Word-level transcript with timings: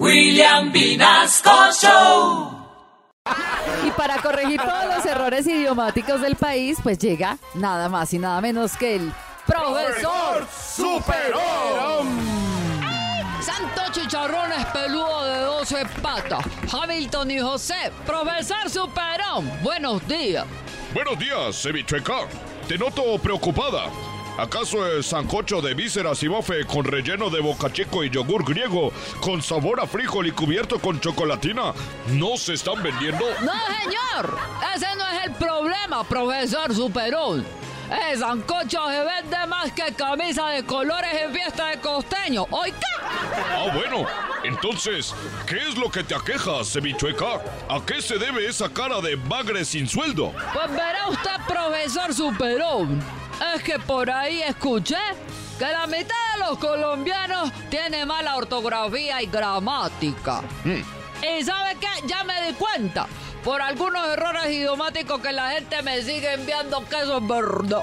William 0.00 0.72
Vinasco 0.72 1.70
Show. 1.72 2.50
Y 3.86 3.90
para 3.92 4.20
corregir 4.20 4.60
todos 4.60 4.96
los 4.96 5.06
errores 5.06 5.46
idiomáticos 5.46 6.20
del 6.20 6.34
país, 6.34 6.78
pues 6.82 6.98
llega 6.98 7.38
nada 7.54 7.88
más 7.88 8.12
y 8.12 8.18
nada 8.18 8.40
menos 8.40 8.76
que 8.76 8.96
el 8.96 9.12
profesor 9.46 10.46
Superón. 10.50 12.08
Santo 13.40 13.82
Chicharrones 13.92 14.66
peludo 14.66 15.24
de 15.24 15.38
12 15.40 15.86
patas. 16.02 16.44
Hamilton 16.72 17.30
y 17.30 17.38
José, 17.38 17.92
profesor 18.04 18.68
Superón. 18.68 19.48
Buenos 19.62 20.06
días. 20.08 20.44
Buenos 20.92 21.18
días, 21.18 21.62
cevichueca. 21.62 22.26
Te 22.66 22.76
noto 22.76 23.16
preocupada. 23.18 23.90
¿Acaso 24.36 24.84
el 24.84 25.04
sancocho 25.04 25.60
de 25.62 25.74
vísceras 25.74 26.20
y 26.24 26.28
bofe 26.28 26.66
con 26.66 26.84
relleno 26.84 27.30
de 27.30 27.40
bocachico 27.40 28.02
y 28.02 28.10
yogur 28.10 28.44
griego 28.44 28.92
con 29.20 29.40
sabor 29.40 29.80
a 29.80 29.86
frijol 29.86 30.26
y 30.26 30.32
cubierto 30.32 30.80
con 30.80 31.00
chocolatina 31.00 31.72
no 32.08 32.36
se 32.36 32.54
están 32.54 32.82
vendiendo? 32.82 33.24
No, 33.42 33.52
señor. 33.80 34.36
Ese 34.74 34.86
no 34.96 35.06
es 35.06 35.26
el 35.26 35.32
problema, 35.34 36.02
profesor 36.02 36.74
Superón. 36.74 37.46
El 38.10 38.18
sancocho 38.18 38.80
se 38.88 39.04
vende 39.04 39.46
más 39.46 39.70
que 39.70 39.94
camisa 39.94 40.48
de 40.48 40.64
colores 40.64 41.10
en 41.22 41.32
fiesta 41.32 41.68
de 41.68 41.78
costeño. 41.78 42.44
¿Oiga? 42.50 42.76
Ah, 43.02 43.66
bueno. 43.72 44.04
Entonces, 44.42 45.14
¿qué 45.46 45.58
es 45.68 45.76
lo 45.76 45.90
que 45.90 46.02
te 46.02 46.14
aqueja, 46.14 46.64
cevichueca? 46.64 47.40
¿A 47.68 47.80
qué 47.86 48.02
se 48.02 48.18
debe 48.18 48.46
esa 48.46 48.68
cara 48.68 49.00
de 49.00 49.14
bagre 49.14 49.64
sin 49.64 49.86
sueldo? 49.86 50.32
Pues 50.52 50.70
verá 50.70 51.08
usted, 51.08 51.36
profesor 51.46 52.12
Superón. 52.12 53.00
Es 53.54 53.62
que 53.62 53.78
por 53.78 54.10
ahí 54.10 54.42
escuché 54.42 54.98
que 55.58 55.64
la 55.64 55.86
mitad 55.86 56.14
de 56.32 56.38
los 56.40 56.58
colombianos 56.58 57.52
tiene 57.70 58.04
mala 58.04 58.36
ortografía 58.36 59.22
y 59.22 59.26
gramática. 59.26 60.42
¿Y 60.64 61.44
sabe 61.44 61.76
qué? 61.80 61.86
Ya 62.06 62.24
me 62.24 62.48
di 62.48 62.54
cuenta. 62.54 63.06
Por 63.44 63.62
algunos 63.62 64.08
errores 64.08 64.46
idiomáticos 64.46 65.20
que 65.20 65.30
la 65.30 65.50
gente 65.50 65.82
me 65.82 66.02
sigue 66.02 66.32
enviando 66.32 66.84
que 66.88 66.96
eso 66.96 67.18
es 67.18 67.28
verdad. 67.28 67.82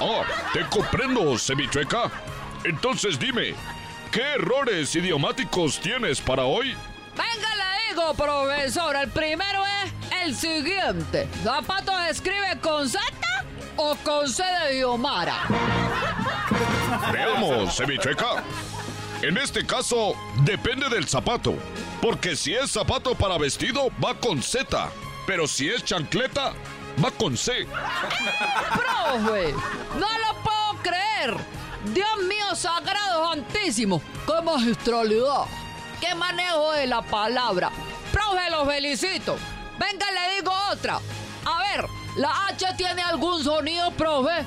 Ah, 0.00 0.22
te 0.54 0.64
comprendo, 0.66 1.36
cevichueca. 1.38 2.10
Entonces 2.64 3.18
dime, 3.18 3.54
¿qué 4.10 4.22
errores 4.36 4.94
idiomáticos 4.96 5.80
tienes 5.80 6.18
para 6.20 6.44
hoy? 6.44 6.74
Venga, 7.14 7.56
le 7.56 7.90
digo, 7.90 8.14
profesor. 8.14 8.96
El 8.96 9.10
primero 9.10 9.64
es 9.84 9.92
el 10.22 10.34
siguiente. 10.34 11.28
¿Zapatos 11.42 11.94
escribe 12.08 12.58
con 12.62 12.88
Z 12.88 13.02
o 13.78 13.96
con 14.04 14.28
C 14.28 14.42
de 14.44 14.74
Diomara? 14.74 15.44
Veamos, 17.12 17.74
cevichueca. 17.76 18.42
En 19.22 19.38
este 19.38 19.64
caso, 19.66 20.14
depende 20.42 20.88
del 20.88 21.08
zapato. 21.08 21.54
Porque 22.02 22.36
si 22.36 22.54
es 22.54 22.70
zapato 22.70 23.14
para 23.14 23.38
vestido, 23.38 23.88
va 24.04 24.14
con 24.14 24.42
Z. 24.42 24.90
Pero 25.26 25.46
si 25.46 25.68
es 25.68 25.84
chancleta, 25.84 26.52
va 27.02 27.10
con 27.12 27.36
C. 27.36 27.66
¡Profe! 27.66 29.52
¡No 29.94 30.06
lo 30.18 30.42
puedo 30.42 30.82
creer! 30.82 31.36
¡Dios 31.94 32.18
mío, 32.28 32.54
sagrado 32.54 33.32
santísimo! 33.32 34.02
¡Qué 34.26 34.42
magistralidad! 34.42 35.44
¡Qué 36.00 36.14
manejo 36.14 36.72
de 36.72 36.86
la 36.86 37.02
palabra! 37.02 37.70
¡Profe, 38.12 38.50
lo 38.50 38.66
felicito! 38.66 39.36
Venga, 39.78 40.06
le 40.10 40.36
digo 40.36 40.52
otra. 40.72 41.00
A 41.44 41.62
ver, 41.62 41.86
¿la 42.16 42.46
H 42.48 42.66
tiene 42.76 43.02
algún 43.02 43.42
sonido, 43.42 43.90
profe? 43.92 44.44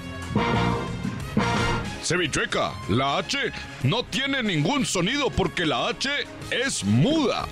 Cevichueca, 2.03 2.73
la 2.89 3.19
H 3.19 3.37
no 3.83 4.03
tiene 4.03 4.41
ningún 4.41 4.85
sonido 4.85 5.29
porque 5.29 5.65
la 5.65 5.87
H 5.89 6.09
es 6.49 6.83
muda. 6.83 7.47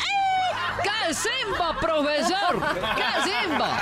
¡Qué 0.84 1.14
simba, 1.14 1.78
profesor! 1.80 2.62
¡Qué 2.96 3.30
simba! 3.30 3.78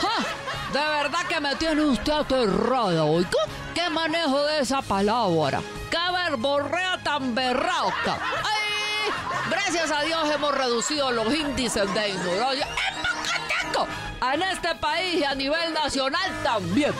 ¡Ja! 0.00 0.44
De 0.72 0.80
verdad 0.80 1.20
que 1.28 1.40
me 1.40 1.54
tiene 1.56 1.82
usted 1.82 2.12
aterrada, 2.12 3.04
oiga. 3.04 3.30
¿Qué 3.74 3.88
manejo 3.90 4.42
de 4.44 4.60
esa 4.60 4.82
palabra? 4.82 5.60
¡Qué 5.90 5.98
verborrea 6.12 6.98
tan 7.02 7.34
berrauca! 7.34 8.18
¡Ay! 8.42 9.12
Gracias 9.50 9.90
a 9.92 10.02
Dios 10.02 10.28
hemos 10.34 10.54
reducido 10.54 11.12
los 11.12 11.32
índices 11.32 11.92
de 11.94 12.08
ignorancia. 12.08 12.66
¡Empacateco! 12.88 13.86
En 14.32 14.42
este 14.42 14.74
país 14.76 15.20
y 15.20 15.24
a 15.24 15.34
nivel 15.34 15.74
nacional 15.74 16.30
también. 16.42 16.92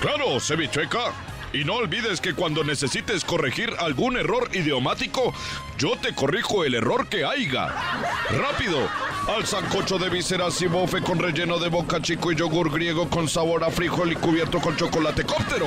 Claro, 0.00 0.38
cevichueca. 0.38 1.12
Y 1.52 1.64
no 1.64 1.74
olvides 1.74 2.20
que 2.20 2.34
cuando 2.34 2.64
necesites 2.64 3.24
corregir 3.24 3.72
algún 3.78 4.18
error 4.18 4.50
idiomático, 4.52 5.32
yo 5.78 5.96
te 5.96 6.14
corrijo 6.14 6.64
el 6.64 6.74
error 6.74 7.08
que 7.08 7.24
haya. 7.24 7.68
¡Rápido! 8.30 8.88
Al 9.34 9.46
sancocho 9.46 9.98
de 9.98 10.10
vísceras 10.10 10.60
y 10.60 10.66
bofe 10.66 11.00
con 11.00 11.18
relleno 11.18 11.58
de 11.58 11.68
boca 11.68 12.02
chico 12.02 12.30
y 12.30 12.36
yogur 12.36 12.70
griego 12.70 13.08
con 13.08 13.28
sabor 13.28 13.64
a 13.64 13.70
frijol 13.70 14.12
y 14.12 14.16
cubierto 14.16 14.60
con 14.60 14.76
chocolate 14.76 15.24
cóptero. 15.24 15.66